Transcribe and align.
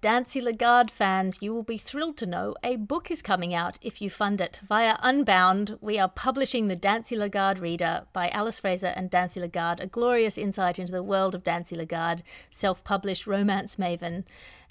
Dancy 0.00 0.40
Lagarde 0.40 0.90
fans, 0.90 1.42
you 1.42 1.52
will 1.52 1.62
be 1.62 1.76
thrilled 1.76 2.16
to 2.16 2.24
know 2.24 2.54
a 2.64 2.76
book 2.76 3.10
is 3.10 3.20
coming 3.20 3.52
out 3.52 3.78
if 3.82 4.00
you 4.00 4.08
fund 4.08 4.40
it. 4.40 4.58
Via 4.66 4.96
Unbound, 5.02 5.76
we 5.82 5.98
are 5.98 6.08
publishing 6.08 6.68
the 6.68 6.76
Dancy 6.76 7.14
Lagarde 7.14 7.60
Reader 7.60 8.06
by 8.14 8.28
Alice 8.28 8.60
Fraser 8.60 8.94
and 8.96 9.10
Dancy 9.10 9.40
Lagarde, 9.40 9.82
a 9.82 9.86
glorious 9.86 10.38
insight 10.38 10.78
into 10.78 10.90
the 10.90 11.02
world 11.02 11.34
of 11.34 11.44
Dancy 11.44 11.76
Lagarde, 11.76 12.22
self 12.48 12.82
published 12.82 13.26
romance 13.26 13.76
maven 13.76 14.24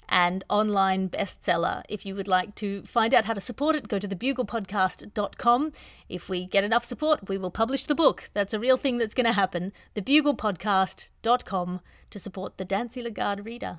and 0.08 0.42
online 0.50 1.08
bestseller. 1.08 1.84
If 1.88 2.04
you 2.04 2.16
would 2.16 2.26
like 2.26 2.56
to 2.56 2.82
find 2.82 3.14
out 3.14 3.26
how 3.26 3.34
to 3.34 3.40
support 3.40 3.76
it, 3.76 3.86
go 3.86 4.00
to 4.00 4.08
thebuglepodcast.com. 4.08 5.72
If 6.08 6.28
we 6.28 6.44
get 6.44 6.64
enough 6.64 6.84
support, 6.84 7.28
we 7.28 7.38
will 7.38 7.52
publish 7.52 7.84
the 7.84 7.94
book. 7.94 8.30
That's 8.34 8.52
a 8.52 8.58
real 8.58 8.76
thing 8.76 8.98
that's 8.98 9.14
going 9.14 9.26
to 9.26 9.32
happen. 9.32 9.72
Thebuglepodcast.com 9.94 11.80
to 12.10 12.18
support 12.18 12.58
the 12.58 12.64
Dancy 12.64 13.00
Lagarde 13.00 13.42
reader. 13.42 13.78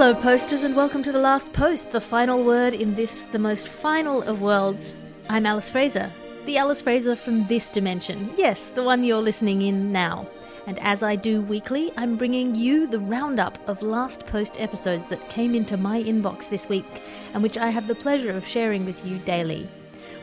Hello, 0.00 0.14
posters, 0.14 0.62
and 0.62 0.76
welcome 0.76 1.02
to 1.02 1.10
the 1.10 1.18
last 1.18 1.52
post, 1.52 1.90
the 1.90 2.00
final 2.00 2.44
word 2.44 2.72
in 2.72 2.94
this, 2.94 3.22
the 3.32 3.38
most 3.40 3.66
final 3.66 4.22
of 4.22 4.40
worlds. 4.40 4.94
I'm 5.28 5.44
Alice 5.44 5.70
Fraser, 5.70 6.08
the 6.46 6.56
Alice 6.56 6.82
Fraser 6.82 7.16
from 7.16 7.48
this 7.48 7.68
dimension. 7.68 8.30
Yes, 8.36 8.68
the 8.68 8.84
one 8.84 9.02
you're 9.02 9.20
listening 9.20 9.62
in 9.62 9.90
now. 9.90 10.28
And 10.68 10.78
as 10.78 11.02
I 11.02 11.16
do 11.16 11.40
weekly, 11.40 11.90
I'm 11.96 12.14
bringing 12.14 12.54
you 12.54 12.86
the 12.86 13.00
roundup 13.00 13.58
of 13.68 13.82
last 13.82 14.24
post 14.24 14.60
episodes 14.60 15.08
that 15.08 15.30
came 15.30 15.52
into 15.52 15.76
my 15.76 16.00
inbox 16.00 16.48
this 16.48 16.68
week 16.68 17.02
and 17.34 17.42
which 17.42 17.58
I 17.58 17.70
have 17.70 17.88
the 17.88 17.96
pleasure 17.96 18.36
of 18.36 18.46
sharing 18.46 18.86
with 18.86 19.04
you 19.04 19.18
daily. 19.18 19.66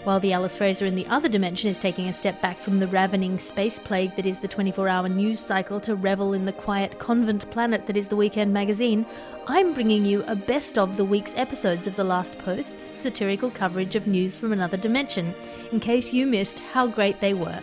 While 0.06 0.20
the 0.20 0.34
Alice 0.34 0.56
Fraser 0.56 0.86
in 0.86 0.94
the 0.94 1.08
other 1.08 1.28
dimension 1.28 1.68
is 1.68 1.80
taking 1.80 2.08
a 2.08 2.14
step 2.14 2.40
back 2.40 2.58
from 2.58 2.78
the 2.78 2.86
ravening 2.86 3.40
space 3.40 3.80
plague 3.80 4.16
that 4.18 4.28
is 4.28 4.38
the 4.38 4.48
24 4.48 4.88
hour 4.88 5.10
news 5.10 5.40
cycle 5.40 5.80
to 5.80 5.96
revel 5.96 6.34
in 6.34 6.46
the 6.46 6.54
quiet 6.54 7.00
convent 7.00 7.50
planet 7.50 7.88
that 7.88 7.98
is 7.98 8.08
the 8.08 8.16
weekend 8.16 8.54
magazine, 8.54 9.04
I'm 9.48 9.74
bringing 9.74 10.06
you 10.06 10.24
a 10.28 10.36
best 10.36 10.78
of 10.78 10.98
the 10.98 11.04
week's 11.04 11.36
episodes 11.36 11.88
of 11.88 11.96
The 11.96 12.04
Last 12.04 12.38
Post's 12.38 12.86
satirical 12.86 13.50
coverage 13.50 13.96
of 13.96 14.06
news 14.06 14.36
from 14.36 14.54
another 14.54 14.78
dimension, 14.78 15.34
in 15.72 15.80
case 15.80 16.14
you 16.14 16.28
missed 16.28 16.60
how 16.60 16.86
great 16.86 17.20
they 17.20 17.34
were. 17.34 17.60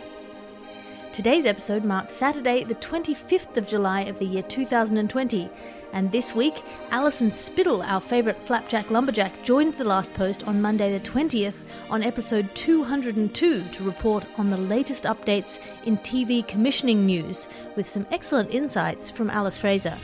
Today's 1.13 1.47
episode 1.47 1.85
marks 1.85 2.13
Saturday, 2.13 2.65
the 2.65 2.75
25th 2.75 3.57
of 3.57 3.69
July 3.69 4.01
of 4.01 4.19
the 4.19 4.27
year 4.27 4.43
2020. 4.43 5.49
And 5.93 6.11
this 6.11 6.35
week, 6.35 6.63
Alison 6.91 7.31
Spittle, 7.31 7.83
our 7.83 8.01
favourite 8.01 8.39
flapjack 8.47 8.91
lumberjack, 8.91 9.43
joined 9.43 9.75
the 9.75 9.85
last 9.85 10.13
post 10.15 10.47
on 10.49 10.63
Monday 10.63 10.97
the 10.97 11.09
20th 11.09 11.63
on 11.91 12.03
episode 12.03 12.53
202 12.55 13.63
to 13.63 13.85
report 13.85 14.25
on 14.39 14.51
the 14.51 14.57
latest 14.57 15.05
updates 15.05 15.61
in 15.87 15.99
TV 15.99 16.47
commissioning 16.47 17.05
news, 17.05 17.49
with 17.77 17.89
some 17.89 18.07
excellent 18.11 18.51
insights 18.51 19.11
from 19.11 19.29
Alice 19.29 19.59
Fraser. 19.59 19.97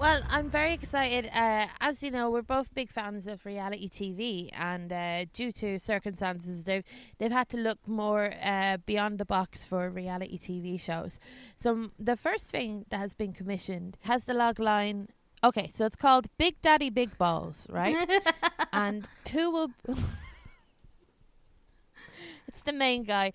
Well, 0.00 0.22
I'm 0.30 0.48
very 0.48 0.72
excited. 0.72 1.26
Uh, 1.26 1.66
as 1.78 2.02
you 2.02 2.10
know, 2.10 2.30
we're 2.30 2.40
both 2.40 2.74
big 2.74 2.90
fans 2.90 3.26
of 3.26 3.44
reality 3.44 3.86
TV, 3.86 4.48
and 4.54 4.90
uh, 4.90 5.26
due 5.30 5.52
to 5.52 5.78
circumstances, 5.78 6.64
they've 6.64 6.84
they've 7.18 7.30
had 7.30 7.50
to 7.50 7.58
look 7.58 7.86
more 7.86 8.32
uh, 8.42 8.78
beyond 8.86 9.18
the 9.18 9.26
box 9.26 9.66
for 9.66 9.90
reality 9.90 10.38
TV 10.38 10.80
shows. 10.80 11.20
So 11.54 11.88
the 11.98 12.16
first 12.16 12.48
thing 12.48 12.86
that 12.88 12.96
has 12.96 13.12
been 13.12 13.34
commissioned 13.34 13.98
has 14.04 14.24
the 14.24 14.32
log 14.32 14.58
line. 14.58 15.08
Okay, 15.44 15.70
so 15.76 15.84
it's 15.84 15.96
called 15.96 16.28
Big 16.38 16.58
Daddy 16.62 16.88
Big 16.88 17.18
Balls, 17.18 17.66
right? 17.68 18.08
and 18.72 19.06
who 19.32 19.50
will? 19.50 19.70
it's 22.48 22.62
the 22.62 22.72
main 22.72 23.02
guy. 23.02 23.34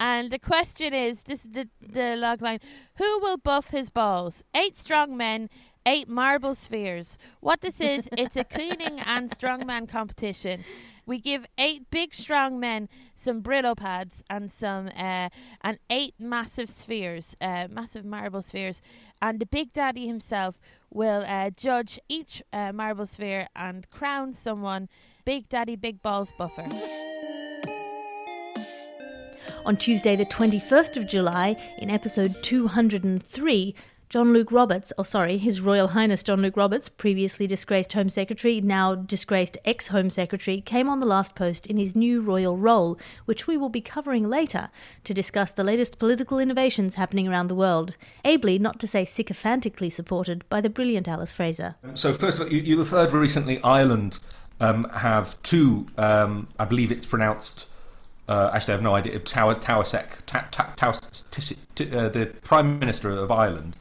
And 0.00 0.30
the 0.30 0.38
question 0.38 0.94
is, 0.94 1.24
this 1.24 1.44
is 1.44 1.52
the 1.52 1.68
the 1.80 2.16
log 2.16 2.42
line: 2.42 2.58
Who 2.96 3.20
will 3.20 3.36
buff 3.36 3.68
his 3.68 3.90
balls? 3.90 4.42
Eight 4.56 4.76
strong 4.76 5.16
men 5.16 5.50
eight 5.86 6.08
marble 6.08 6.54
spheres. 6.54 7.18
What 7.40 7.60
this 7.60 7.80
is, 7.80 8.08
it's 8.12 8.36
a 8.36 8.44
cleaning 8.44 9.00
and 9.06 9.30
strongman 9.30 9.88
competition. 9.88 10.64
We 11.06 11.20
give 11.20 11.46
eight 11.58 11.90
big 11.90 12.14
strong 12.14 12.60
men 12.60 12.88
some 13.16 13.42
Brillo 13.42 13.76
pads 13.76 14.22
and 14.30 14.50
some 14.50 14.88
uh, 14.96 15.30
and 15.60 15.78
eight 15.90 16.14
massive 16.20 16.70
spheres, 16.70 17.34
uh, 17.40 17.66
massive 17.68 18.04
marble 18.04 18.42
spheres, 18.42 18.80
and 19.20 19.40
the 19.40 19.46
Big 19.46 19.72
Daddy 19.72 20.06
himself 20.06 20.60
will 20.90 21.24
uh, 21.26 21.50
judge 21.50 21.98
each 22.08 22.42
uh, 22.52 22.72
marble 22.72 23.06
sphere 23.06 23.48
and 23.56 23.90
crown 23.90 24.34
someone 24.34 24.88
Big 25.24 25.48
Daddy 25.48 25.74
Big 25.74 26.00
Balls 26.02 26.32
Buffer. 26.38 26.68
On 29.66 29.76
Tuesday, 29.76 30.16
the 30.16 30.24
21st 30.24 30.96
of 30.96 31.06
July, 31.06 31.54
in 31.78 31.90
episode 31.90 32.34
203, 32.42 33.74
John-Luke 34.10 34.50
Roberts, 34.50 34.92
or 34.98 35.04
sorry, 35.04 35.38
His 35.38 35.60
Royal 35.60 35.86
Highness 35.86 36.24
John-Luke 36.24 36.56
Roberts, 36.56 36.88
previously 36.88 37.46
disgraced 37.46 37.92
Home 37.92 38.08
Secretary, 38.08 38.60
now 38.60 38.96
disgraced 38.96 39.56
ex 39.64 39.86
Home 39.86 40.10
Secretary, 40.10 40.60
came 40.60 40.88
on 40.88 40.98
the 40.98 41.06
last 41.06 41.36
post 41.36 41.64
in 41.68 41.76
his 41.76 41.94
new 41.94 42.20
royal 42.20 42.56
role, 42.56 42.98
which 43.26 43.46
we 43.46 43.56
will 43.56 43.68
be 43.68 43.80
covering 43.80 44.28
later, 44.28 44.68
to 45.04 45.14
discuss 45.14 45.52
the 45.52 45.62
latest 45.62 46.00
political 46.00 46.40
innovations 46.40 46.96
happening 46.96 47.28
around 47.28 47.46
the 47.46 47.54
world, 47.54 47.96
ably, 48.24 48.58
not 48.58 48.80
to 48.80 48.88
say 48.88 49.04
sycophantically, 49.04 49.88
supported 49.88 50.44
by 50.48 50.60
the 50.60 50.68
brilliant 50.68 51.06
Alice 51.06 51.32
Fraser. 51.32 51.76
So, 51.94 52.12
first 52.12 52.40
of 52.40 52.48
all, 52.48 52.52
you, 52.52 52.62
you 52.62 52.78
have 52.80 52.88
heard 52.88 53.12
recently 53.12 53.62
Ireland 53.62 54.18
um, 54.58 54.90
have 54.90 55.40
two, 55.44 55.86
um, 55.96 56.48
I 56.58 56.64
believe 56.64 56.90
it's 56.90 57.06
pronounced. 57.06 57.66
Uh, 58.28 58.50
actually, 58.52 58.72
I 58.72 58.76
have 58.76 58.82
no 58.82 58.94
idea. 58.96 59.20
Tower, 59.20 59.54
Taoiseach, 59.54 60.26
ta, 60.26 60.48
ta, 60.50 60.72
ta, 60.74 60.88
uh, 60.88 62.08
the 62.08 62.34
Prime 62.42 62.80
Minister 62.80 63.10
of 63.10 63.30
Ireland, 63.30 63.76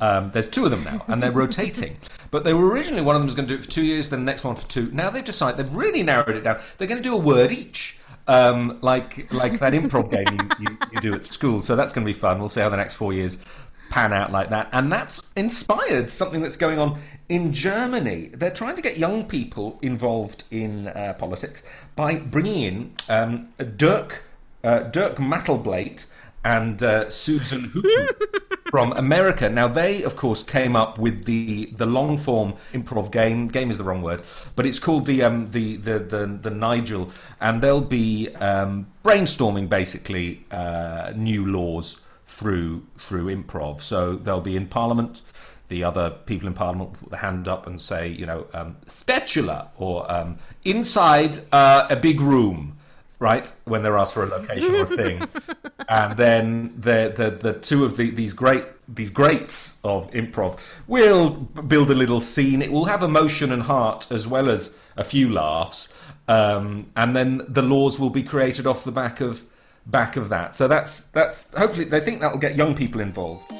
um, 0.00 0.30
there's 0.32 0.48
two 0.48 0.64
of 0.64 0.70
them 0.70 0.84
now, 0.84 1.04
and 1.08 1.22
they're 1.22 1.32
rotating. 1.32 1.96
But 2.30 2.44
they 2.44 2.52
were 2.52 2.68
originally 2.68 3.02
one 3.02 3.16
of 3.16 3.20
them 3.20 3.26
was 3.26 3.34
going 3.34 3.48
to 3.48 3.54
do 3.54 3.60
it 3.60 3.64
for 3.64 3.70
two 3.70 3.84
years, 3.84 4.08
then 4.08 4.20
the 4.20 4.24
next 4.32 4.44
one 4.44 4.56
for 4.56 4.68
two. 4.68 4.90
Now 4.92 5.10
they've 5.10 5.24
decided 5.24 5.56
they've 5.58 5.74
really 5.74 6.02
narrowed 6.02 6.36
it 6.36 6.42
down. 6.44 6.58
They're 6.78 6.88
going 6.88 7.02
to 7.02 7.08
do 7.08 7.14
a 7.14 7.18
word 7.18 7.52
each. 7.52 7.98
um, 8.26 8.78
like 8.82 9.32
like 9.32 9.58
that 9.60 9.72
improv 9.72 10.10
game 10.10 10.38
you, 10.38 10.66
you, 10.66 10.78
you 10.92 11.00
do 11.00 11.14
at 11.14 11.24
school. 11.24 11.62
So 11.62 11.76
that's 11.76 11.92
going 11.92 12.06
to 12.06 12.12
be 12.12 12.18
fun. 12.18 12.38
We'll 12.38 12.48
see 12.48 12.60
how 12.60 12.68
the 12.68 12.76
next 12.76 12.94
four 12.94 13.12
years 13.12 13.42
pan 13.90 14.12
out 14.12 14.32
like 14.32 14.50
that. 14.50 14.68
And 14.72 14.90
that's 14.90 15.22
inspired 15.36 16.10
something 16.10 16.42
that's 16.42 16.56
going 16.56 16.78
on 16.78 17.00
in 17.28 17.52
Germany. 17.52 18.30
They're 18.32 18.50
trying 18.50 18.76
to 18.76 18.82
get 18.82 18.96
young 18.98 19.26
people 19.26 19.78
involved 19.82 20.44
in 20.50 20.88
uh, 20.88 21.14
politics 21.18 21.62
by 21.94 22.18
bringing 22.18 22.62
in 22.62 22.94
um, 23.08 23.48
Dirk 23.76 24.24
uh, 24.62 24.80
Dirk 24.80 25.16
Mattelbleit 25.16 26.06
and 26.44 26.82
uh, 26.82 27.08
Susan 27.10 27.70
Hooten 27.70 28.08
from 28.70 28.92
America. 28.92 29.48
Now 29.48 29.68
they, 29.68 30.02
of 30.02 30.16
course, 30.16 30.42
came 30.42 30.76
up 30.76 30.98
with 30.98 31.24
the 31.24 31.66
the 31.76 31.86
long 31.86 32.18
form 32.18 32.54
improv 32.72 33.10
game. 33.10 33.48
Game 33.48 33.70
is 33.70 33.78
the 33.78 33.84
wrong 33.84 34.02
word, 34.02 34.22
but 34.54 34.66
it's 34.66 34.78
called 34.78 35.06
the 35.06 35.22
um, 35.22 35.50
the, 35.50 35.76
the, 35.76 35.98
the 35.98 36.26
the 36.26 36.50
Nigel, 36.50 37.10
and 37.40 37.62
they'll 37.62 37.80
be 37.80 38.28
um, 38.36 38.86
brainstorming 39.04 39.68
basically 39.68 40.44
uh, 40.50 41.12
new 41.16 41.46
laws 41.46 42.00
through 42.26 42.84
through 42.98 43.34
improv. 43.34 43.80
So 43.80 44.16
they'll 44.16 44.40
be 44.40 44.56
in 44.56 44.66
Parliament. 44.66 45.22
The 45.68 45.82
other 45.82 46.10
people 46.10 46.46
in 46.46 46.52
Parliament 46.52 46.90
will 46.90 46.98
put 46.98 47.10
their 47.10 47.20
hand 47.20 47.48
up 47.48 47.66
and 47.66 47.80
say, 47.80 48.08
you 48.08 48.26
know, 48.26 48.46
um, 48.52 48.76
spatula 48.86 49.70
or 49.78 50.10
um, 50.12 50.36
inside 50.62 51.38
uh, 51.52 51.86
a 51.88 51.96
big 51.96 52.20
room 52.20 52.76
right? 53.24 53.50
When 53.64 53.82
they're 53.82 53.96
asked 53.96 54.12
for 54.12 54.24
a 54.24 54.26
location 54.26 54.74
or 54.74 54.82
a 54.82 54.86
thing, 54.86 55.28
and 55.88 56.16
then 56.16 56.74
the 56.78 57.12
the 57.14 57.30
the 57.30 57.58
two 57.58 57.84
of 57.84 57.96
the, 57.96 58.10
these 58.10 58.32
great 58.32 58.64
these 58.88 59.10
greats 59.10 59.78
of 59.82 60.10
improv 60.10 60.58
will 60.86 61.30
build 61.30 61.90
a 61.90 61.94
little 61.94 62.20
scene. 62.20 62.62
It 62.62 62.70
will 62.70 62.84
have 62.86 63.02
emotion 63.02 63.50
and 63.52 63.62
heart 63.62 64.10
as 64.10 64.26
well 64.26 64.50
as 64.50 64.76
a 64.96 65.04
few 65.04 65.32
laughs, 65.32 65.88
um, 66.28 66.86
and 66.96 67.16
then 67.16 67.42
the 67.48 67.62
laws 67.62 67.98
will 67.98 68.10
be 68.10 68.22
created 68.22 68.66
off 68.66 68.84
the 68.84 68.92
back 68.92 69.20
of 69.20 69.44
back 69.86 70.16
of 70.16 70.28
that. 70.28 70.54
So 70.54 70.68
that's 70.68 71.04
that's 71.04 71.52
hopefully 71.54 71.84
they 71.84 72.00
think 72.00 72.20
that 72.20 72.32
will 72.32 72.40
get 72.40 72.56
young 72.56 72.74
people 72.74 73.00
involved. 73.00 73.50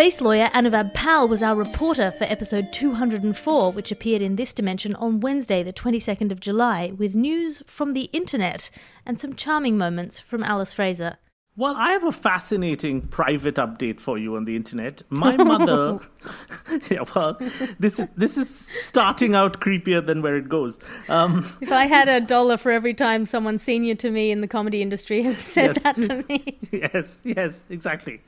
Space 0.00 0.22
lawyer 0.22 0.46
Anuvab 0.54 0.94
Pal 0.94 1.28
was 1.28 1.42
our 1.42 1.54
reporter 1.54 2.10
for 2.10 2.24
episode 2.24 2.72
204, 2.72 3.70
which 3.72 3.92
appeared 3.92 4.22
in 4.22 4.36
this 4.36 4.54
dimension 4.54 4.94
on 4.94 5.20
Wednesday, 5.20 5.62
the 5.62 5.74
22nd 5.74 6.32
of 6.32 6.40
July, 6.40 6.94
with 6.96 7.14
news 7.14 7.62
from 7.66 7.92
the 7.92 8.04
internet 8.04 8.70
and 9.04 9.20
some 9.20 9.36
charming 9.36 9.76
moments 9.76 10.18
from 10.18 10.42
Alice 10.42 10.72
Fraser. 10.72 11.18
Well, 11.60 11.76
I 11.76 11.90
have 11.90 12.04
a 12.04 12.12
fascinating 12.12 13.02
private 13.02 13.56
update 13.56 14.00
for 14.00 14.16
you 14.16 14.34
on 14.34 14.46
the 14.46 14.56
internet. 14.56 15.02
My 15.10 15.36
mother, 15.36 16.00
yeah, 16.90 17.04
well, 17.14 17.36
this 17.78 18.00
this 18.16 18.38
is 18.38 18.48
starting 18.48 19.34
out 19.34 19.60
creepier 19.60 20.04
than 20.04 20.22
where 20.22 20.36
it 20.36 20.48
goes. 20.48 20.78
Um, 21.10 21.46
if 21.60 21.70
I 21.70 21.84
had 21.84 22.08
a 22.08 22.18
dollar 22.18 22.56
for 22.56 22.72
every 22.72 22.94
time 22.94 23.26
someone 23.26 23.58
senior 23.58 23.94
to 23.96 24.10
me 24.10 24.30
in 24.30 24.40
the 24.40 24.48
comedy 24.48 24.80
industry 24.80 25.20
has 25.20 25.36
said 25.36 25.76
yes. 25.76 25.82
that 25.82 25.96
to 25.96 26.24
me, 26.30 26.58
yes, 26.72 27.20
yes, 27.24 27.66
exactly. 27.68 28.22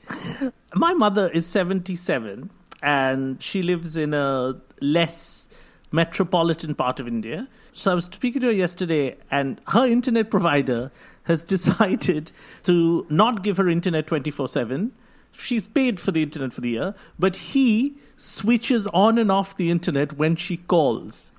My 0.74 0.92
mother 0.92 1.30
is 1.30 1.46
seventy-seven, 1.46 2.50
and 2.82 3.42
she 3.42 3.62
lives 3.62 3.96
in 3.96 4.12
a 4.12 4.60
less 4.82 5.48
metropolitan 5.90 6.74
part 6.74 7.00
of 7.00 7.08
India. 7.08 7.48
So 7.72 7.92
I 7.92 7.94
was 7.94 8.04
speaking 8.04 8.42
to 8.42 8.48
her 8.48 8.52
yesterday, 8.52 9.16
and 9.30 9.58
her 9.68 9.86
internet 9.86 10.30
provider 10.30 10.92
has 11.24 11.44
decided 11.56 12.32
to 12.64 13.06
not 13.08 13.42
give 13.42 13.56
her 13.56 13.68
internet 13.68 14.06
24 14.06 14.48
7. 14.48 14.92
She's 15.32 15.66
paid 15.66 15.98
for 15.98 16.12
the 16.12 16.22
internet 16.22 16.52
for 16.52 16.60
the 16.60 16.70
year, 16.70 16.94
but 17.18 17.36
he 17.36 17.96
switches 18.16 18.86
on 18.88 19.18
and 19.18 19.32
off 19.32 19.56
the 19.56 19.70
internet 19.70 20.12
when 20.18 20.36
she 20.36 20.58
calls. 20.58 21.30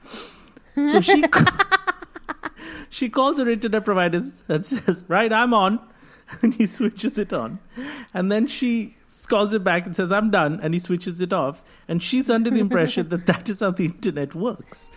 So 0.76 1.00
she 1.00 1.24
she 2.90 3.10
calls 3.10 3.38
her 3.38 3.48
internet 3.48 3.86
provider 3.86 4.24
and 4.48 4.66
says, 4.66 5.06
"Right, 5.08 5.32
I'm 5.32 5.54
on," 5.54 5.80
and 6.42 6.56
he 6.56 6.66
switches 6.66 7.20
it 7.20 7.32
on, 7.32 7.60
and 8.14 8.32
then 8.32 8.48
she 8.48 8.98
calls 9.28 9.54
it 9.54 9.64
back 9.64 9.86
and 9.86 9.96
says, 9.96 10.12
"I'm 10.12 10.32
done," 10.32 10.60
and 10.62 10.74
he 10.74 10.80
switches 10.80 11.22
it 11.22 11.32
off, 11.32 11.64
and 11.88 12.02
she's 12.02 12.30
under 12.30 12.50
the 12.50 12.60
impression 12.60 13.10
that 13.10 13.28
that 13.28 13.50
is 13.50 13.60
how 13.60 13.72
the 13.72 13.86
internet 13.86 14.34
works. 14.34 14.90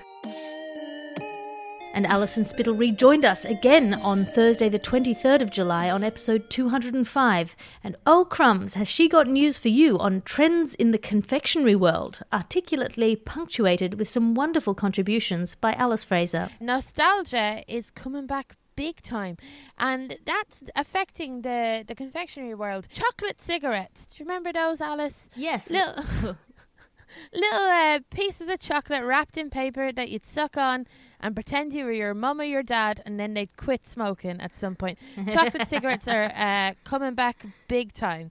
And 1.96 2.06
Alison 2.06 2.44
Spittle 2.44 2.75
rejoined 2.75 3.25
us 3.25 3.46
again 3.46 3.94
on 3.94 4.26
Thursday, 4.26 4.69
the 4.69 4.78
23rd 4.78 5.40
of 5.40 5.50
July, 5.50 5.90
on 5.90 6.04
episode 6.04 6.50
205. 6.50 7.56
And 7.82 7.96
oh, 8.06 8.26
crumbs, 8.26 8.75
has 8.75 8.87
she 8.87 9.08
got 9.08 9.26
news 9.26 9.56
for 9.56 9.69
you 9.69 9.98
on 9.98 10.20
trends 10.20 10.75
in 10.75 10.90
the 10.90 10.98
confectionery 10.98 11.75
world, 11.75 12.20
articulately 12.34 13.16
punctuated 13.16 13.98
with 13.98 14.08
some 14.08 14.34
wonderful 14.34 14.75
contributions 14.75 15.54
by 15.54 15.72
Alice 15.72 16.04
Fraser. 16.04 16.50
Nostalgia 16.60 17.64
is 17.66 17.90
coming 17.90 18.26
back 18.26 18.56
big 18.76 19.00
time 19.00 19.38
and 19.78 20.19
that's 20.26 20.62
affecting 20.76 21.40
the 21.40 21.82
the 21.88 21.94
confectionery 21.94 22.54
world 22.54 22.87
chocolate 22.90 23.40
cigarettes 23.40 24.04
do 24.04 24.16
you 24.19 24.26
remember 24.26 24.52
those 24.52 24.82
alice 24.82 25.31
yes 25.34 25.70
little 25.70 26.37
little 27.32 27.67
uh, 27.67 28.00
pieces 28.11 28.49
of 28.49 28.61
chocolate 28.61 29.05
wrapped 29.05 29.37
in 29.37 29.50
paper 29.50 29.93
that 29.93 30.11
you'd 30.11 30.26
suck 30.26 30.56
on 30.56 30.87
and 31.20 31.34
pretend 31.34 31.73
you 31.73 31.84
were 31.84 31.93
your 31.93 32.14
mum 32.14 32.40
or 32.40 32.44
your 32.44 32.62
dad, 32.62 33.02
and 33.06 33.19
then 33.19 33.34
they'd 33.34 33.56
quit 33.56 33.87
smoking 33.87 34.40
at 34.40 34.56
some 34.56 34.75
point. 34.76 34.99
Chocolate 35.31 35.67
cigarettes 35.69 36.08
are 36.08 36.31
uh, 36.34 36.73
coming 36.84 37.14
back 37.14 37.46
big 37.69 37.93
time. 37.93 38.31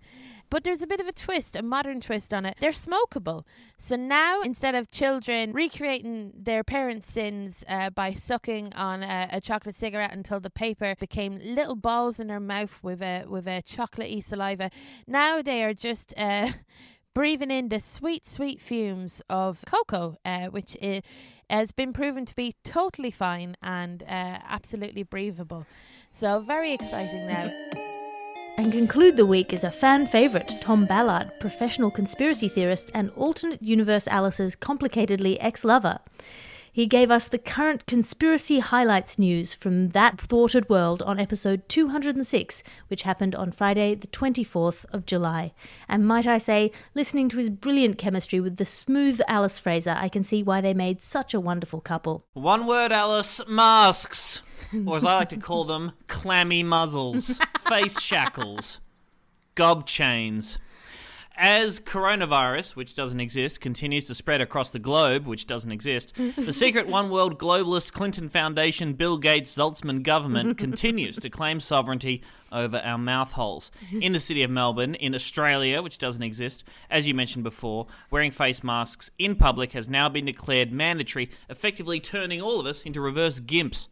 But 0.49 0.63
there's 0.63 0.81
a 0.81 0.87
bit 0.87 0.99
of 0.99 1.07
a 1.07 1.11
twist, 1.11 1.55
a 1.55 1.63
modern 1.63 1.99
twist 1.99 2.33
on 2.33 2.45
it. 2.45 2.57
They're 2.59 2.71
smokable. 2.71 3.43
So 3.77 3.95
now, 3.95 4.41
instead 4.41 4.75
of 4.75 4.91
children 4.91 5.51
recreating 5.51 6.31
their 6.33 6.63
parents' 6.63 7.11
sins 7.11 7.63
uh, 7.67 7.89
by 7.89 8.13
sucking 8.13 8.73
on 8.73 9.03
a, 9.03 9.27
a, 9.31 9.41
chocolate 9.41 9.75
cigarette 9.75 10.13
until 10.13 10.39
the 10.39 10.49
paper 10.49 10.95
became 10.99 11.39
little 11.43 11.75
balls 11.75 12.19
in 12.19 12.27
their 12.27 12.39
mouth 12.39 12.79
with 12.83 13.01
a 13.01 13.25
with 13.27 13.47
a 13.47 13.63
chocolatey 13.63 14.23
saliva, 14.23 14.69
now 15.07 15.41
they 15.41 15.63
are 15.63 15.73
just 15.73 16.13
uh, 16.15 16.51
breathing 17.15 17.49
in 17.49 17.69
the 17.69 17.79
sweet, 17.79 18.27
sweet 18.27 18.61
fumes 18.61 19.23
of 19.29 19.63
cocoa, 19.65 20.19
uh, 20.23 20.47
which 20.47 20.77
is, 20.81 21.01
has 21.49 21.71
been 21.71 21.93
proven 21.93 22.25
to 22.25 22.35
be 22.35 22.55
totally 22.63 23.09
fine 23.09 23.55
and 23.63 24.03
uh, 24.03 24.37
absolutely 24.47 25.01
breathable. 25.01 25.65
So, 26.11 26.41
very 26.41 26.73
exciting 26.73 27.25
now. 27.25 27.49
And 28.57 28.71
conclude 28.71 29.17
the 29.17 29.25
week 29.25 29.51
is 29.51 29.63
a 29.63 29.71
fan 29.71 30.07
favourite, 30.07 30.53
Tom 30.61 30.85
Ballard, 30.85 31.31
professional 31.39 31.89
conspiracy 31.89 32.47
theorist 32.47 32.91
and 32.93 33.09
alternate 33.15 33.63
universe 33.63 34.07
Alice's 34.07 34.55
complicatedly 34.55 35.37
ex 35.39 35.63
lover. 35.63 35.99
He 36.75 36.87
gave 36.87 37.09
us 37.09 37.25
the 37.25 37.37
current 37.37 37.85
conspiracy 37.85 38.59
highlights 38.59 39.17
news 39.17 39.53
from 39.53 39.91
that 39.91 40.19
thwarted 40.19 40.67
world 40.67 41.01
on 41.03 41.21
episode 41.21 41.69
206, 41.69 42.63
which 42.89 43.03
happened 43.03 43.33
on 43.33 43.53
Friday, 43.53 43.95
the 43.95 44.07
24th 44.07 44.83
of 44.91 45.05
July. 45.05 45.53
And 45.87 46.05
might 46.05 46.27
I 46.27 46.37
say, 46.37 46.73
listening 46.93 47.29
to 47.29 47.37
his 47.37 47.49
brilliant 47.49 47.97
chemistry 47.97 48.41
with 48.41 48.57
the 48.57 48.65
smooth 48.65 49.21
Alice 49.25 49.57
Fraser, 49.57 49.95
I 49.97 50.09
can 50.09 50.25
see 50.25 50.43
why 50.43 50.59
they 50.59 50.73
made 50.73 51.01
such 51.01 51.33
a 51.33 51.39
wonderful 51.39 51.79
couple. 51.79 52.25
One 52.33 52.67
word, 52.67 52.91
Alice 52.91 53.39
masks. 53.47 54.41
Or 54.85 54.97
as 54.97 55.05
I 55.05 55.19
like 55.19 55.29
to 55.29 55.37
call 55.37 55.63
them, 55.63 55.93
clammy 56.07 56.61
muzzles, 56.61 57.39
face 57.59 58.01
shackles, 58.01 58.81
gob 59.55 59.87
chains. 59.87 60.57
As 61.37 61.81
coronavirus, 61.81 62.77
which 62.77 62.95
doesn't 62.95 63.19
exist, 63.19 63.59
continues 63.59 64.07
to 64.07 64.15
spread 64.15 64.39
across 64.39 64.71
the 64.71 64.79
globe, 64.79 65.25
which 65.25 65.47
doesn't 65.47 65.71
exist, 65.71 66.13
the 66.37 66.53
secret 66.53 66.87
one 66.87 67.09
world 67.09 67.37
globalist 67.37 67.91
Clinton 67.91 68.29
Foundation 68.29 68.93
Bill 68.93 69.17
Gates 69.17 69.53
Zaltzman 69.53 70.01
government 70.01 70.57
continues 70.57 71.17
to 71.17 71.29
claim 71.29 71.59
sovereignty 71.59 72.23
over 72.53 72.77
our 72.77 72.97
mouth 72.97 73.33
holes. 73.33 73.69
In 73.91 74.13
the 74.13 74.19
city 74.19 74.43
of 74.43 74.49
Melbourne, 74.49 74.95
in 74.95 75.13
Australia, 75.13 75.81
which 75.81 75.97
doesn't 75.97 76.23
exist, 76.23 76.63
as 76.89 77.05
you 77.05 77.13
mentioned 77.13 77.43
before, 77.43 77.87
wearing 78.09 78.31
face 78.31 78.63
masks 78.63 79.11
in 79.19 79.35
public 79.35 79.73
has 79.73 79.89
now 79.89 80.07
been 80.07 80.25
declared 80.25 80.71
mandatory, 80.71 81.29
effectively 81.49 81.99
turning 81.99 82.41
all 82.41 82.61
of 82.61 82.65
us 82.65 82.83
into 82.83 83.01
reverse 83.01 83.41
gimps. 83.41 83.89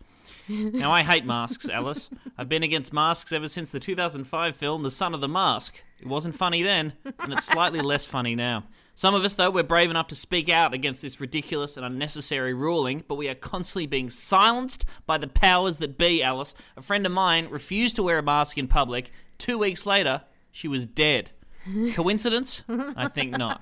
Now, 0.48 0.92
I 0.92 1.04
hate 1.04 1.26
masks, 1.26 1.70
Alice. 1.70 2.10
I've 2.38 2.50
been 2.50 2.64
against 2.64 2.94
masks 2.94 3.32
ever 3.32 3.48
since 3.48 3.72
the 3.72 3.80
2005 3.80 4.56
film 4.56 4.84
The 4.84 4.92
Son 4.92 5.14
of 5.14 5.22
the 5.22 5.28
Mask. 5.28 5.76
It 6.00 6.08
wasn't 6.08 6.36
funny 6.36 6.64
then, 6.64 6.94
and 7.20 7.34
it's 7.34 7.46
slightly 7.46 7.82
less 7.82 8.06
funny 8.06 8.36
now. 8.36 8.66
Some 8.96 9.16
of 9.16 9.24
us, 9.24 9.36
though, 9.36 9.50
we're 9.50 9.64
brave 9.64 9.90
enough 9.90 10.08
to 10.08 10.16
speak 10.16 10.50
out 10.50 10.74
against 10.74 11.02
this 11.02 11.20
ridiculous 11.20 11.78
and 11.78 11.86
unnecessary 11.86 12.54
ruling, 12.54 13.04
but 13.08 13.16
we 13.16 13.28
are 13.28 13.36
constantly 13.36 13.88
being 13.88 14.10
silenced 14.10 14.86
by 15.08 15.18
the 15.18 15.28
powers 15.28 15.80
that 15.80 15.98
be, 15.98 16.22
Alice. 16.22 16.54
A 16.78 16.82
friend 16.82 17.06
of 17.06 17.12
mine 17.12 17.48
refused 17.50 17.96
to 17.96 18.04
wear 18.04 18.20
a 18.20 18.24
mask 18.24 18.58
in 18.58 18.68
public. 18.68 19.12
Two 19.40 19.58
weeks 19.58 19.86
later, 19.86 20.22
she 20.52 20.68
was 20.68 20.86
dead. 20.86 21.32
Coincidence? 21.94 22.62
I 22.70 23.08
think 23.08 23.32
not. 23.32 23.62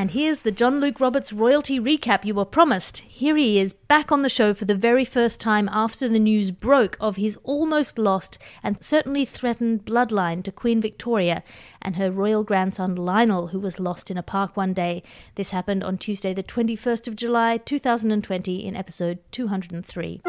And 0.00 0.12
here's 0.12 0.38
the 0.38 0.50
John-Luke 0.50 0.98
Roberts 0.98 1.30
royalty 1.30 1.78
recap 1.78 2.24
you 2.24 2.34
were 2.34 2.46
promised. 2.46 3.00
Here 3.00 3.36
he 3.36 3.58
is, 3.58 3.74
back 3.74 4.10
on 4.10 4.22
the 4.22 4.30
show 4.30 4.54
for 4.54 4.64
the 4.64 4.74
very 4.74 5.04
first 5.04 5.42
time 5.42 5.68
after 5.70 6.08
the 6.08 6.18
news 6.18 6.52
broke 6.52 6.96
of 6.98 7.16
his 7.16 7.36
almost 7.44 7.98
lost 7.98 8.38
and 8.62 8.82
certainly 8.82 9.26
threatened 9.26 9.84
bloodline 9.84 10.42
to 10.44 10.52
Queen 10.52 10.80
Victoria 10.80 11.44
and 11.82 11.96
her 11.96 12.10
royal 12.10 12.44
grandson 12.44 12.96
Lionel, 12.96 13.48
who 13.48 13.60
was 13.60 13.78
lost 13.78 14.10
in 14.10 14.16
a 14.16 14.22
park 14.22 14.56
one 14.56 14.72
day. 14.72 15.02
This 15.34 15.50
happened 15.50 15.84
on 15.84 15.98
Tuesday, 15.98 16.32
the 16.32 16.42
21st 16.42 17.06
of 17.06 17.14
July, 17.14 17.58
2020, 17.58 18.64
in 18.64 18.74
episode 18.74 19.18
203. 19.32 20.22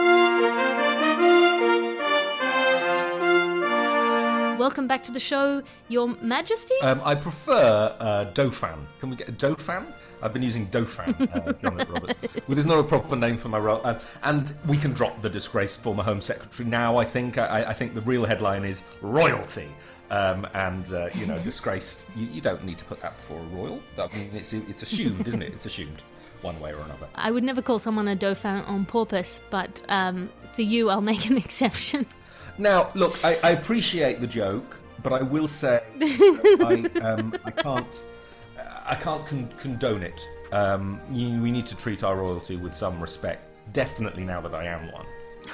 Welcome 4.61 4.87
back 4.87 5.03
to 5.05 5.11
the 5.11 5.19
show, 5.19 5.63
Your 5.87 6.09
Majesty. 6.21 6.75
Um, 6.83 7.01
I 7.03 7.15
prefer 7.15 7.95
uh, 7.99 8.25
Dauphin. 8.25 8.85
Can 8.99 9.09
we 9.09 9.15
get 9.15 9.27
a 9.27 9.31
Dauphin? 9.31 9.87
I've 10.21 10.33
been 10.33 10.43
using 10.43 10.65
Dauphin, 10.67 11.15
uh, 11.15 11.53
John 11.53 11.77
Roberts. 11.77 12.13
Well, 12.47 12.53
there's 12.55 12.67
not 12.67 12.77
a 12.77 12.83
proper 12.83 13.15
name 13.15 13.39
for 13.39 13.49
my 13.49 13.57
role. 13.57 13.81
Uh, 13.83 13.99
and 14.21 14.53
we 14.67 14.77
can 14.77 14.93
drop 14.93 15.19
the 15.23 15.31
disgraced 15.31 15.81
former 15.81 16.03
Home 16.03 16.21
Secretary 16.21 16.69
now, 16.69 16.97
I 16.97 17.05
think. 17.05 17.39
I, 17.39 17.63
I 17.69 17.73
think 17.73 17.95
the 17.95 18.01
real 18.01 18.23
headline 18.23 18.63
is 18.63 18.83
royalty. 19.01 19.67
Um, 20.11 20.47
and, 20.53 20.93
uh, 20.93 21.09
you 21.15 21.25
know, 21.25 21.39
disgraced. 21.43 22.05
You, 22.15 22.27
you, 22.27 22.39
don't 22.39 22.63
need 22.63 22.77
to 22.77 22.85
put 22.85 23.01
that 23.01 23.17
before 23.17 23.39
a 23.39 23.55
royal. 23.57 23.81
I 23.97 24.15
mean, 24.15 24.29
it's, 24.31 24.53
it's 24.53 24.83
assumed, 24.83 25.27
isn't 25.27 25.41
it? 25.41 25.53
It's 25.53 25.65
assumed 25.65 26.03
one 26.43 26.59
way 26.59 26.71
or 26.71 26.81
another. 26.81 27.07
I 27.15 27.31
would 27.31 27.43
never 27.43 27.63
call 27.63 27.79
someone 27.79 28.07
a 28.07 28.15
Dauphin 28.15 28.63
on 28.65 28.85
purpose, 28.85 29.41
but 29.49 29.81
um, 29.89 30.29
for 30.53 30.61
you, 30.61 30.91
I'll 30.91 31.01
make 31.01 31.25
an 31.31 31.37
exception. 31.45 32.05
Now, 32.57 32.91
look, 32.93 33.23
I, 33.23 33.39
I 33.43 33.51
appreciate 33.51 34.21
the 34.21 34.27
joke, 34.27 34.77
but 35.03 35.13
I 35.13 35.21
will 35.21 35.47
say 35.47 35.83
I, 36.01 36.89
um, 37.01 37.33
I 37.43 37.51
can't, 37.51 38.05
I 38.85 38.95
can't 38.95 39.25
con- 39.25 39.53
condone 39.57 40.03
it. 40.03 40.27
Um, 40.51 40.99
you, 41.11 41.41
we 41.41 41.51
need 41.51 41.65
to 41.67 41.75
treat 41.75 42.03
our 42.03 42.17
royalty 42.17 42.57
with 42.57 42.75
some 42.75 42.99
respect. 42.99 43.47
Definitely 43.73 44.23
now 44.23 44.41
that 44.41 44.53
I 44.53 44.65
am 44.65 44.91
one. 44.91 45.05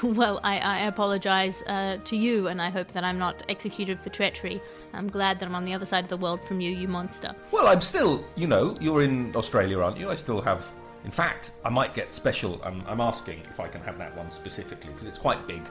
Well, 0.04 0.40
I, 0.44 0.60
I 0.60 0.80
apologise 0.88 1.62
uh, 1.64 1.98
to 2.04 2.18
you, 2.18 2.48
and 2.48 2.62
I 2.62 2.70
hope 2.70 2.92
that 2.92 3.04
I'm 3.04 3.18
not 3.18 3.44
executed 3.48 4.00
for 4.00 4.10
treachery. 4.10 4.62
I'm 4.94 5.08
glad 5.08 5.40
that 5.40 5.46
I'm 5.46 5.56
on 5.56 5.66
the 5.66 5.74
other 5.74 5.86
side 5.86 6.04
of 6.04 6.10
the 6.10 6.18
world 6.18 6.44
from 6.44 6.60
you, 6.60 6.72
you 6.72 6.88
monster. 6.88 7.34
Well, 7.52 7.68
I'm 7.68 7.82
still, 7.82 8.26
you 8.36 8.48
know, 8.48 8.76
you're 8.82 9.02
in 9.02 9.36
Australia, 9.36 9.80
aren't 9.80 9.98
you? 9.98 10.10
I 10.10 10.16
still 10.16 10.42
have. 10.42 10.70
In 11.06 11.12
fact, 11.12 11.54
I 11.64 11.70
might 11.70 11.94
get 11.94 12.14
special. 12.14 12.62
I'm, 12.64 12.84
I'm 12.86 13.00
asking 13.00 13.40
if 13.50 13.60
I 13.60 13.70
can 13.70 13.82
have 13.82 13.98
that 13.98 14.16
one 14.18 14.30
specifically 14.30 14.92
because 14.92 15.08
it's 15.08 15.18
quite 15.18 15.48
big 15.48 15.62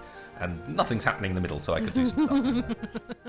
and 0.40 0.66
nothing's 0.68 1.04
happening 1.04 1.30
in 1.30 1.34
the 1.34 1.40
middle, 1.40 1.60
so 1.60 1.74
I 1.74 1.80
could 1.80 1.94
do 1.94 2.06
some 2.06 2.64
stuff. 2.64 2.76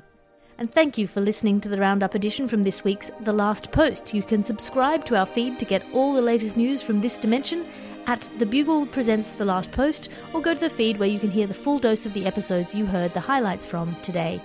And 0.59 0.73
thank 0.73 0.97
you 0.97 1.05
for 1.05 1.21
listening 1.21 1.61
to 1.61 1.69
the 1.69 1.77
Roundup 1.77 2.15
edition 2.15 2.47
from 2.47 2.63
this 2.63 2.83
week's 2.83 3.11
The 3.21 3.31
Last 3.31 3.71
Post. 3.71 4.15
You 4.15 4.23
can 4.23 4.43
subscribe 4.43 5.05
to 5.05 5.15
our 5.15 5.27
feed 5.27 5.59
to 5.59 5.65
get 5.65 5.85
all 5.93 6.13
the 6.13 6.21
latest 6.21 6.57
news 6.57 6.81
from 6.81 6.99
this 6.99 7.19
dimension 7.19 7.63
at 8.07 8.27
The 8.39 8.45
Bugle 8.47 8.87
Presents 8.87 9.33
The 9.33 9.45
Last 9.45 9.71
Post, 9.71 10.09
or 10.33 10.41
go 10.41 10.55
to 10.55 10.59
the 10.59 10.69
feed 10.69 10.97
where 10.97 11.07
you 11.09 11.19
can 11.19 11.29
hear 11.29 11.45
the 11.45 11.53
full 11.53 11.77
dose 11.77 12.07
of 12.07 12.13
the 12.13 12.25
episodes 12.25 12.73
you 12.73 12.87
heard 12.87 13.13
the 13.13 13.19
highlights 13.19 13.67
from 13.67 13.93
today. 14.01 14.41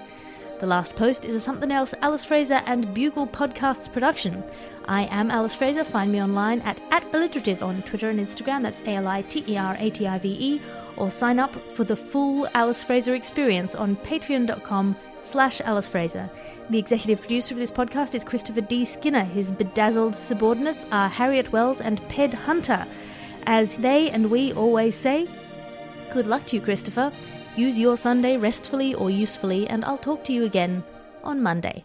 The 0.61 0.67
Last 0.67 0.97
Post 0.97 1.25
is 1.25 1.35
a 1.35 1.41
Somethin' 1.41 1.73
Else 1.73 1.95
Alice 2.03 2.27
Fraser 2.27 2.61
and 2.67 2.93
Bugle 2.93 3.27
Podcasts 3.27 3.91
production. 3.91 4.45
I 4.87 5.05
am 5.05 5.31
Alice 5.31 5.55
Fraser. 5.55 5.85
Find 5.85 6.11
me 6.11 6.23
online 6.23 6.61
at, 6.63 6.81
at 6.91 7.05
alliterative 7.13 7.63
on 7.63 7.83
Twitter 7.83 8.09
and 8.09 8.19
Instagram. 8.19 8.63
That's 8.63 8.81
A 8.83 8.97
L 8.97 9.09
I 9.09 9.23
T 9.23 9.45
E 9.49 9.57
R 9.57 9.77
A 9.79 9.91
T 9.91 10.07
I 10.07 10.19
V 10.19 10.29
E. 10.29 10.61
Or 10.97 11.11
sign 11.11 11.39
up 11.39 11.51
for 11.51 11.85
the 11.85 11.97
full 11.97 12.47
Alice 12.55 12.83
Fraser 12.83 13.15
experience 13.15 13.75
on 13.75 13.97
patreon.com 13.97 14.97
slash 15.23 15.61
Alice 15.61 15.89
Fraser. 15.89 16.29
The 16.71 16.79
executive 16.79 17.21
producer 17.21 17.55
of 17.55 17.59
this 17.59 17.71
podcast 17.71 18.15
is 18.15 18.25
Christopher 18.25 18.61
D. 18.61 18.85
Skinner. 18.85 19.25
His 19.25 19.53
bedazzled 19.53 20.15
subordinates 20.17 20.87
are 20.93 21.09
Harriet 21.09 21.53
Wells 21.53 21.81
and 21.81 22.01
Ped 22.09 22.35
Hunter. 22.35 22.87
As 23.47 23.75
they 23.75 24.11
and 24.11 24.31
we 24.31 24.53
always 24.53 24.95
say, 24.95 25.27
good 26.13 26.27
luck 26.27 26.47
to 26.47 26.57
you, 26.57 26.63
Christopher. 26.63 27.13
Use 27.57 27.79
your 27.79 27.97
Sunday 27.97 28.37
restfully 28.37 28.95
or 28.95 29.11
usefully, 29.11 29.67
and 29.69 29.85
I'll 29.85 29.99
talk 29.99 30.25
to 30.25 30.33
you 30.33 30.45
again 30.45 30.85
on 31.23 31.43
Monday. 31.43 31.85